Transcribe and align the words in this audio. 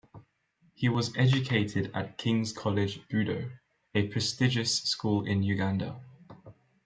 He 0.73 0.89
was 0.89 1.15
educated 1.15 1.91
at 1.93 2.17
King's 2.17 2.53
College 2.53 3.07
Budo, 3.07 3.51
a 3.93 4.07
prestigious 4.07 4.73
school 4.79 5.27
in 5.27 5.43
Uganda. 5.43 5.99